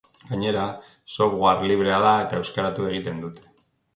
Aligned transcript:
Gainera, 0.27 0.61
software 1.17 1.67
librea 1.73 1.99
da 2.05 2.15
eta 2.23 2.41
euskaratu 2.45 2.91
egin 2.95 3.23
dute. 3.27 3.49